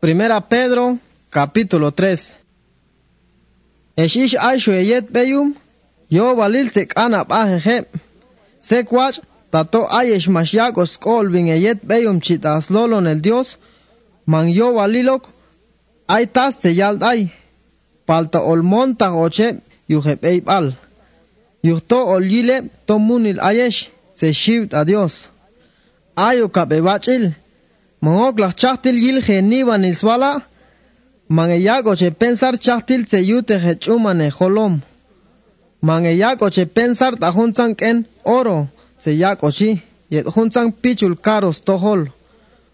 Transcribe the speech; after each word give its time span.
Primera 0.00 0.40
Pedro, 0.40 0.98
capítulo 1.30 1.90
3. 1.90 2.36
Eshish 3.96 4.36
aishu 4.36 4.72
eyet 4.72 5.08
beyum, 5.10 5.54
yo 6.10 6.36
valil 6.36 6.68
tek 6.70 6.92
anap 6.96 7.32
ajeje. 7.32 7.86
Sekwach, 8.60 9.20
tato 9.50 9.86
ayesh 9.88 10.28
mashyakos 10.28 10.98
kolvin 10.98 11.48
eyet 11.48 11.80
beyum 11.80 12.20
chitas 12.20 12.68
lolon 12.68 13.06
el 13.06 13.22
Dios, 13.22 13.56
man 14.26 14.52
yo 14.52 14.74
valilok, 14.74 15.28
ay 16.08 16.26
tas 16.26 16.60
te 16.60 16.76
yald 16.76 17.02
ay. 17.02 17.32
Palta 18.06 18.44
olmon 18.44 18.96
ta 18.96 19.14
oche, 19.16 19.62
yuhep 19.88 20.24
eibal. 20.24 20.76
Yuhto 21.62 22.04
olyile, 22.04 22.68
tomunil 22.86 23.40
ayesh, 23.40 23.88
se 24.14 24.32
shivt 24.32 24.74
a 24.74 24.84
Dios. 24.84 25.28
Ayo 26.16 26.48
kapebachil, 26.52 27.32
mongok 28.02 28.38
lak 28.38 28.56
chaktil 28.56 28.96
yil 29.04 29.20
he 29.22 29.40
niwa 29.42 29.78
niswala, 29.78 30.42
mange 31.28 31.58
yak 31.60 31.86
oche 31.86 32.10
pensar 32.10 32.54
chaktil 32.58 33.04
tse 33.06 33.18
yute 33.30 33.58
he 33.58 33.74
chumane 33.74 34.30
holom. 34.30 34.82
Pensar 36.74 37.16
ta 37.20 37.30
hunzang 37.30 38.04
oro 38.24 38.68
tse 38.98 39.12
yak 39.12 39.42
ochi, 39.42 39.82
yet 40.10 40.26
hunzang 40.26 40.72
pichul 40.72 41.14
karos 41.16 41.60
tohol. 41.64 42.08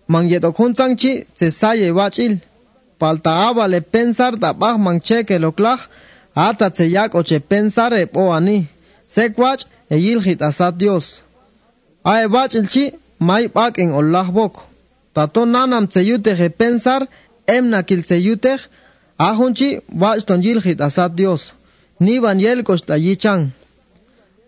Mang 0.09 0.29
yet 0.29 0.45
ok 0.45 0.57
hunzang 0.57 0.97
chi 0.97 1.25
tse 1.35 1.93
wachil. 1.93 2.41
Palta 2.99 3.53
le 3.69 3.81
pensar 3.81 4.33
ta 4.41 4.53
mancheke 4.53 4.79
mang 4.79 5.01
cheke 5.01 5.41
lo 5.41 5.53
klak, 5.53 5.81
ata 6.35 6.71
tse 6.71 6.85
yak 6.91 7.15
oche 7.15 7.41
pensar 7.41 7.93
e 7.95 8.07
po 8.07 8.33
e 9.91 9.97
yil 9.97 10.21
hit 10.21 10.41
Dios. 10.79 11.23
Ae 12.05 12.27
wachil 12.27 12.67
chi, 12.69 12.93
mai 13.19 13.49
bak 13.49 13.79
en 13.79 13.93
olah 13.93 14.31
bok. 14.31 14.72
Taton 15.15 15.53
nanam 15.53 15.87
tseyutej 15.87 16.39
repensar, 16.39 17.03
emnakil 17.47 18.03
tseyutej, 18.03 18.61
ahonchi 19.19 19.81
wachton 20.01 20.41
yiljit 20.43 20.81
asat 20.81 21.13
Dios. 21.17 21.53
Niban 22.01 22.41
yelkosh 22.41 22.85
tayichan. 22.89 23.53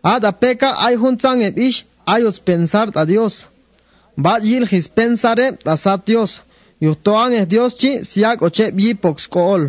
Ad 0.03 0.25
apeka 0.25 0.71
ay 0.87 0.95
huntzan 1.03 1.43
ebish 1.49 1.85
ayos 2.07 2.39
pensar 2.41 2.89
a 2.95 3.05
Dios. 3.05 3.47
Bat 4.17 4.43
yiljis 4.45 4.89
pensare 4.89 5.47
asat 5.65 6.01
Dios. 6.07 6.43
Yuhtoan 6.81 7.33
es 7.33 7.47
Dios 7.49 7.73
chi 7.81 8.05
siak 8.05 8.43
ochep 8.43 8.75
yipox 8.79 9.29
kool. 9.35 9.63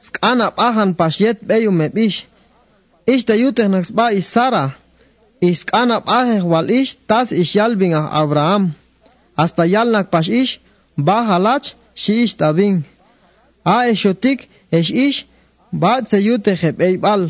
Skana 0.00 0.50
pahan 0.50 0.94
pashiet 0.94 1.38
beyum 1.48 1.80
ebish. 1.80 2.18
Ish 3.06 3.24
tayutej 3.28 3.68
naxba 3.68 4.06
ish 4.18 4.28
Sara. 4.34 4.66
Iskana 5.40 6.00
pahe 6.08 6.42
wal 6.42 6.68
ish 6.70 6.96
tas 7.08 7.32
ish 7.32 7.54
yalbin 7.56 7.94
Abraham 8.22 8.74
hasta 9.40 9.64
yalnak 9.74 10.06
pas 10.10 10.28
ish, 10.28 10.60
ba 11.06 11.18
halach, 11.28 11.66
shi 12.02 12.14
ish 12.24 12.34
tabin. 12.40 12.76
A 13.64 13.76
eshotik, 13.92 14.40
esh 14.78 14.90
ish, 15.06 15.18
ba 15.72 15.92
tse 16.02 16.18
yute 16.28 16.52
jeb 16.60 16.76
eibal. 16.88 17.22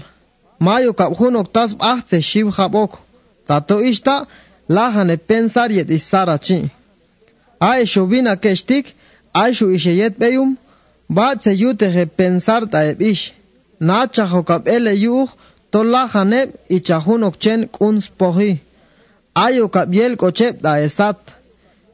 Mayo 0.64 0.92
kapjunok 1.00 1.48
tas 1.54 1.70
ah 1.90 2.00
tse 2.06 2.18
shib 2.30 2.48
jabok. 2.56 2.92
Tato 3.46 3.76
ishta, 3.90 4.16
lahane 4.68 5.16
pensar 5.28 5.70
yet 5.76 5.88
isara 5.96 6.36
chi. 6.46 6.58
A 7.68 7.70
eshobina 7.82 8.34
keshtik, 8.42 8.86
a 9.34 9.42
eshu 9.50 9.66
isheyet 9.76 10.14
beyum, 10.20 10.50
ba 11.16 11.26
tse 11.36 11.52
yute 11.62 11.88
jeb 11.94 12.10
pensar 12.18 12.62
ta 12.72 12.78
eb 12.90 13.00
ish. 13.12 13.24
Na 13.80 14.06
chahokap 14.14 14.62
ele 14.76 14.94
yuh, 15.04 15.28
to 15.70 15.78
lahane 15.92 16.40
ichahunok 16.76 17.34
chen 17.42 17.60
kuns 17.76 18.04
pohi. 18.18 18.52
Ayo 19.44 19.64
kap 19.74 19.88
yel 19.98 20.16
kochep 20.16 20.54
da 20.64 20.72
esat. 20.86 21.39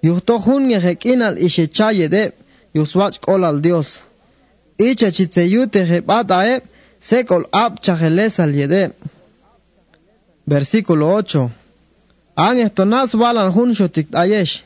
Yuhtohun 0.02 0.62
nge 0.69 0.78
rekinal 0.78 1.39
ishe 1.39 1.66
chaye 1.66 2.08
de, 2.08 2.33
yuswach 2.75 3.20
kol 3.20 3.44
al 3.44 3.61
Dios. 3.61 4.00
Icha 4.78 5.11
chitze 5.11 5.42
yute 5.42 5.84
rebata 5.84 6.47
e, 6.47 6.61
sekol 7.00 7.44
ap 7.53 7.75
yede. 8.61 8.92
Versículo 10.47 11.06
8 11.16 11.50
An 12.37 12.59
estonas 12.59 13.12
nas 13.12 13.15
walan 13.15 13.53
hun 13.53 13.75
shotik 13.75 14.09
ayesh. 14.12 14.62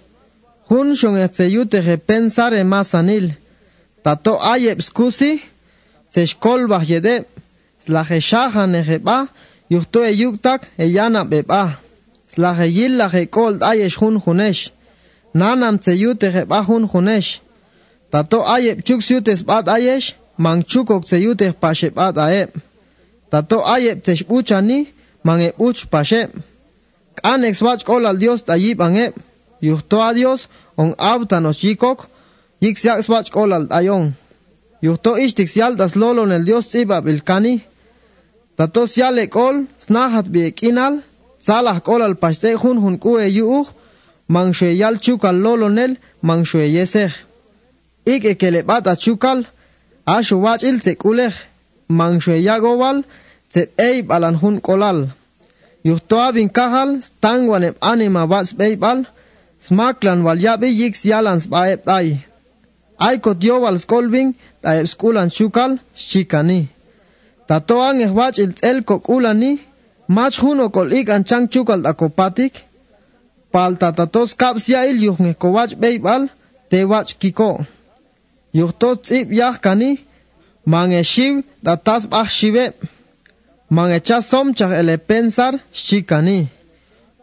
Hun 0.69 0.94
shon 0.97 1.16
este 1.16 1.44
yute 1.44 1.81
repensar 1.81 2.53
e 2.53 2.65
masanil. 2.65 3.34
Tato 4.03 4.38
ayeb 4.53 4.81
skusi, 4.81 5.41
se 6.12 6.27
shkol 6.27 6.66
bah 6.69 6.83
yede, 6.83 7.25
la 7.87 8.03
jeshaja 8.04 8.66
reba, 8.88 9.28
yuhto 9.71 10.04
e 10.04 10.12
yuktak 10.12 10.62
e 10.78 10.87
yana 10.87 11.25
beba. 11.25 11.78
La 12.37 12.54
jeyil 12.54 12.97
la 12.97 13.09
jekol 13.09 13.62
ayesh 13.62 13.97
hun 14.00 14.16
hunesh. 14.25 14.72
Nanam 15.34 15.78
tseyute 15.78 16.32
jebahun 16.32 16.88
junesh. 16.92 17.41
Tato 18.10 18.42
ayeb 18.42 18.82
chuk 18.86 19.02
syutes 19.02 19.42
bat 19.42 19.68
ayesh, 19.68 20.16
mang 20.38 20.62
chukok 20.64 21.04
tseyute 21.04 21.52
pashe 21.62 21.91
bat 21.91 22.16
aeb. 22.18 22.50
Tato 23.30 23.58
ayeb 23.64 24.02
teshbuchani, 24.02 24.88
mang 25.24 25.41
ebuch 25.41 25.86
pashe. 25.92 26.28
Kanex 27.22 27.62
wach 27.62 27.84
kol 27.84 28.06
al 28.06 28.18
Dios 28.18 28.42
tayib 28.42 28.80
angeb. 28.80 29.14
Yuhto 29.62 30.00
a 30.00 30.14
Dios, 30.14 30.48
on 30.76 30.94
abtanos 30.98 31.62
yikok, 31.62 32.08
yik 32.60 32.78
siak 32.78 33.02
swach 33.04 33.30
kol 33.30 33.52
al 33.52 33.66
ayon. 33.70 34.14
Yuhto 34.82 35.16
ishtik 35.16 35.48
sial 35.48 35.76
das 35.76 35.94
lolon 35.94 36.32
el 36.32 36.44
Dios 36.44 36.74
iba 36.74 37.00
bilkani. 37.00 37.60
Tato 38.56 38.86
siale 38.86 39.28
kol, 39.28 39.66
snahat 39.78 40.26
biekinal, 40.32 41.02
salah 41.38 41.80
kol 41.80 42.02
al 42.02 42.16
pashe 42.16 42.56
hun 42.56 42.78
hun 42.82 42.98
kue 42.98 43.28
yuuch, 43.28 43.68
manxueyal 44.34 44.94
chukal 45.04 45.36
lolonel 45.44 45.92
manxueyesej 46.28 47.12
ik 48.12 48.22
ekeleb'at 48.32 48.84
achukal 48.92 49.38
axu 50.16 50.36
wach'il 50.44 50.76
tek 53.52 53.68
eib 53.88 54.06
alan 54.16 54.36
hun 54.42 54.56
k'olal 54.66 54.98
yujtoabin 55.88 56.48
kajal 56.56 56.91
stanwan 57.06 57.64
anima 57.91 58.20
mab'a' 58.20 58.48
sb'eyb'al 58.50 58.98
smaklan 59.66 60.20
walyab'i 60.26 60.70
yik 60.80 60.94
syalan 61.02 61.38
sb'aeb'ay 61.44 62.06
aykot 63.08 63.38
yowal 63.48 63.76
sk'olbin 63.82 64.28
eb 64.62 64.86
sk'ulan 64.92 65.28
chukal 65.36 65.72
shikani. 66.08 66.60
tatoan 67.48 67.97
ejwach'il 68.06 68.52
tz'el 68.56 68.78
kok'ulani 68.88 69.52
mach 70.16 70.36
huno 70.42 70.66
kol 70.74 70.88
ik 70.98 71.08
an 71.14 71.22
chang 71.28 71.47
chukal 71.52 71.80
t'akopatik 71.84 72.54
pal 73.53 73.77
tatatos 73.81 74.31
kapsiail 74.41 74.97
il 74.97 75.03
yuh 75.06 75.19
nge 75.22 75.34
kowach 75.43 75.72
bey 75.83 75.97
bal 75.99 76.22
te 76.71 76.78
wach 76.91 77.11
kiko. 77.21 77.50
Yuh 78.59 78.72
to 78.81 78.91
tzip 78.97 79.28
yah 79.41 79.56
kani, 79.65 79.91
mange 80.72 81.03
shiv 81.12 81.34
da 81.65 81.77
tas 81.77 82.03
bach 82.12 82.31
shive, 82.39 82.66
mang 83.71 83.93
cha 84.06 84.21
som 84.21 84.49
ele 84.81 84.97
pensar 84.99 85.53
shi 85.72 85.99
kani. 86.03 86.49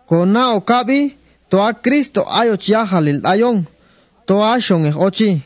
Kona 0.07 0.55
o 0.55 0.61
kabi, 0.61 1.15
to 1.49 1.57
a 1.59 1.73
kristo 1.73 2.21
ayoch 2.39 2.67
yah 2.67 2.85
halil 2.85 3.19
ayong, 3.23 3.65
to 4.27 4.35
a 4.41 4.59
shong 4.61 4.85
e 4.85 4.91
ochi. 4.91 5.41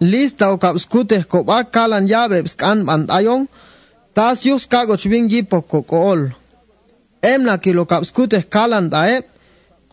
Lista 0.00 0.50
o 0.52 0.58
kaps 0.58 0.84
ko 1.30 1.42
ba 1.44 1.64
kalan 1.64 2.08
ya 2.08 2.28
beb 2.28 2.46
skan 2.48 2.84
band 2.86 3.10
ayong, 3.10 3.46
tas 4.14 4.44
yuh 4.44 4.58
skagoch 4.58 5.04
bing 5.10 5.28
jipo 5.28 5.62
ko 5.62 5.82
ko 5.82 5.96
ol. 6.12 6.22
Emna 7.22 7.58
kilo 7.58 7.84
kapskuteh 7.84 8.44
kalan 8.54 8.90
da 8.90 9.22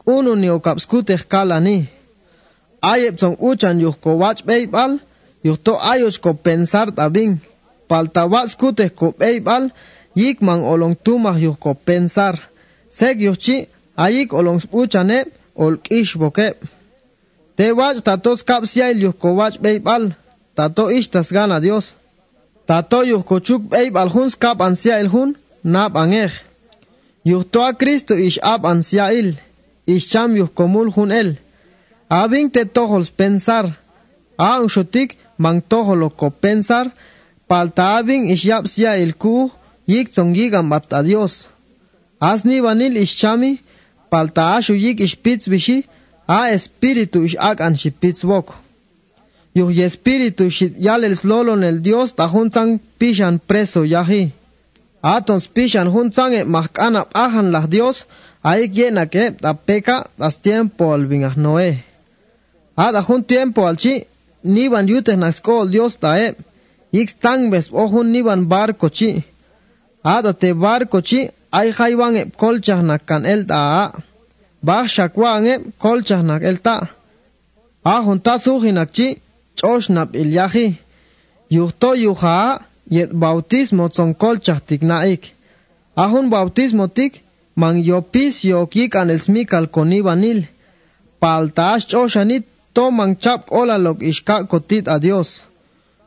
uno 0.06 0.36
ni 0.36 0.50
o 0.50 0.60
kapskuteh 0.60 1.28
kala 1.28 1.60
ni. 1.60 1.90
Ayep 2.82 3.20
son 3.20 3.36
uchan 3.40 3.80
yuh 3.80 3.98
ko 4.04 4.18
wach 4.22 4.46
beibal, 4.46 5.00
yuh 5.44 5.58
to 5.58 5.74
ayos 5.76 6.18
ko 6.20 6.34
pensar 6.34 6.92
tabing. 6.92 7.38
Palta 7.90 8.26
wach 8.26 8.50
skuteh 8.54 8.90
ko 8.90 9.14
beibal, 9.18 9.72
yik 10.16 10.42
man 10.42 10.62
olong 10.62 10.96
tumah 10.96 11.38
yuh 11.40 11.58
ko 11.58 11.74
pensar. 11.74 12.36
Sek 12.98 13.20
yuh 13.20 13.38
chi, 13.38 13.68
ayik 13.98 14.34
olong 14.34 14.62
uchane, 14.72 15.26
ol 15.56 15.78
kish 15.78 16.16
boke. 16.18 16.54
Te 17.58 17.72
wach 17.72 18.04
tatos 18.04 18.44
kapsiail 18.44 18.98
yuh 19.02 19.16
ko 19.18 19.36
wach 19.40 19.58
beibal, 19.60 20.14
tato 20.56 20.90
ishtas 20.90 21.32
gana 21.32 21.60
Dios. 21.60 21.94
Tato 22.68 23.04
yuh 23.04 23.24
ko 23.24 23.40
chuk 23.40 23.62
beibal 23.70 24.10
huns 24.10 24.36
kap 24.36 24.62
ansiail 24.62 25.08
hun, 25.08 25.36
nab 25.64 25.98
angej. 25.98 26.34
Yuh 27.24 27.44
to 27.44 27.62
a 27.62 27.74
Cristo 27.74 28.14
ish 28.14 28.40
ab 28.44 28.66
ansiail. 28.66 29.36
Isham 29.88 30.36
yuh 30.36 30.50
komul 30.54 30.92
hun 30.96 31.12
el. 31.12 31.38
Abin 32.10 32.50
te 32.50 32.66
tohols 32.66 33.10
pensar. 33.10 33.66
A 34.38 34.60
un 34.62 34.70
shotik 34.70 35.18
mang 35.38 35.62
toholo 35.62 36.10
ko 36.10 36.30
pensar. 36.30 36.92
Palta 37.48 37.98
abin 37.98 38.30
ishyap 38.34 38.68
sia 38.68 38.92
el 39.04 39.14
ku 39.14 39.52
yik 39.88 40.08
zong 40.16 40.36
yigan 40.36 40.70
bat 40.70 40.94
a 40.94 41.02
Dios. 41.04 41.48
Asni 42.20 42.62
vanil 42.62 42.98
ishami. 42.98 43.60
Palta 44.12 44.56
ashu 44.58 44.74
yik 44.74 45.00
ishpitz 45.00 45.48
bishi. 45.48 45.78
A 46.28 46.40
espiritu 46.56 47.24
ish 47.28 47.38
ak 47.40 47.62
an 47.62 47.76
shipitz 47.76 48.24
wok. 48.24 48.48
Yuh 49.56 49.72
y 49.72 49.82
espiritu 49.84 50.50
shit 50.50 50.74
yalel 50.78 51.16
slolon 51.16 51.64
el 51.64 51.82
Dios 51.82 52.16
ta 52.16 52.28
huntang 52.28 52.80
pishan 53.00 53.40
preso 53.40 53.86
yahi. 53.86 54.34
Atons 55.02 55.48
pishan 55.48 55.88
huntang 55.94 56.34
e 56.34 56.44
mahkanap 56.44 57.08
ahan 57.14 57.52
lah 57.52 57.66
Dios. 57.68 57.98
Hay 58.04 58.25
Hay 58.48 58.70
quien 58.70 59.00
a 59.00 59.08
que 59.08 59.32
da 59.32 59.56
peca 59.56 60.08
das 60.20 60.36
tiempo 60.38 60.94
al 60.94 61.08
vinga 61.08 61.30
olvingas 61.30 61.38
noe. 61.38 61.84
da 62.78 63.02
jun 63.08 63.24
tiempo 63.24 63.66
al 63.66 63.76
chi 63.76 64.06
ni 64.44 64.68
van 64.68 64.88
yute 64.88 65.18
na 65.18 65.30
escol 65.30 65.72
Dios 65.72 65.98
ta 65.98 66.12
e. 66.26 66.36
Ix 66.92 67.08
tan 67.24 67.50
ves 67.50 67.70
o 67.72 67.86
Ixtangbes 67.86 68.12
ni 68.14 68.22
van 68.22 68.48
barco 68.48 68.88
chi. 68.98 69.24
Ada 70.04 70.34
te 70.34 70.54
barco 70.54 71.02
chi 71.02 71.22
ay 71.50 71.72
jaiban 71.78 72.16
e 72.16 72.24
colcha 72.42 72.76
na 72.76 72.84
nakan 72.90 73.26
el 73.26 73.42
taa. 73.52 73.92
Baj 74.68 74.86
shakwan 74.96 75.46
e 75.52 75.54
colcha 75.84 76.18
na 76.22 76.36
el 76.50 76.58
ta. 76.66 76.78
Ajun 77.84 78.20
ta 78.26 78.38
su 78.38 78.52
sujinak 78.52 78.90
chi 78.96 79.08
chosh 79.60 79.90
el 80.22 80.30
yaji. 80.38 80.68
Yuto 81.50 81.90
yuha 82.04 82.62
yet 82.96 83.12
bautismo 83.22 83.90
son 83.96 84.14
colcha 84.14 84.56
tik 84.68 84.82
na 84.84 84.98
ik. 85.04 85.22
tiknaik. 85.22 85.34
Ajun 86.04 86.30
bautismo 86.30 86.88
tik 86.88 87.25
man 87.56 87.84
yopis 87.84 88.44
yokik 88.44 88.96
an 88.96 89.10
el 89.10 89.20
smikal 89.20 89.68
konibanil. 89.68 90.48
Paltash 91.22 91.86
choshanit 91.92 92.44
toman 92.76 93.12
chap 93.20 93.42
olalok 93.50 94.00
ishka 94.02 94.44
kotit 94.52 94.88
a 94.88 95.00
Dios. 95.00 95.42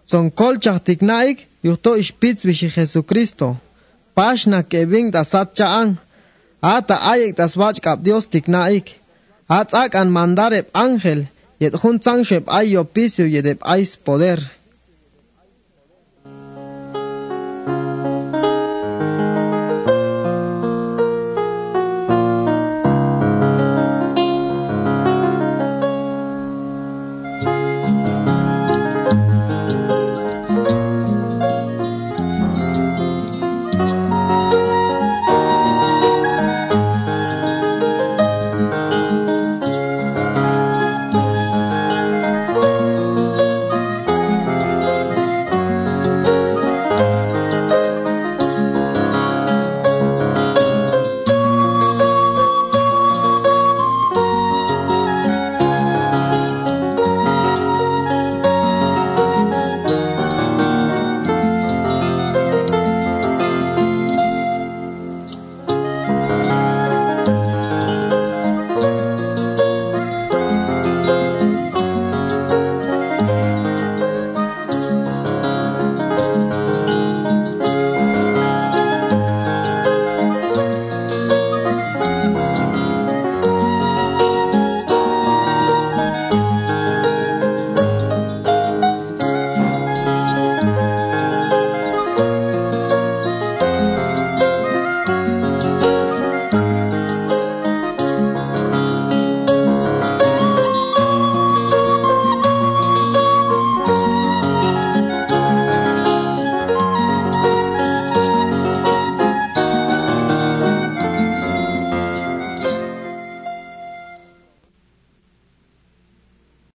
Son 0.06 0.30
kolchah 0.30 0.78
tiknaik 0.86 1.46
yuhto 1.64 1.96
ishpitz 2.02 2.44
bishi 2.46 2.68
Jesucristo. 2.76 3.56
Pashna 4.16 4.62
kevin 4.70 5.10
da 5.10 5.22
satchaan. 5.24 5.98
Ata 6.62 6.96
ayek 7.12 7.36
das 7.36 7.56
wach 7.56 7.80
kap 7.80 8.02
Dios 8.02 8.24
tiknaik. 8.26 8.86
At 9.48 9.74
ak 9.74 9.94
an 9.94 10.08
mandarep 10.10 10.66
ángel. 10.74 11.26
Yet 11.60 11.74
hun 11.82 11.98
shep 12.24 12.44
ay 12.46 12.66
yopisio 12.74 13.26
yedep 13.26 13.58
ais 13.62 13.96
poder. 13.96 14.38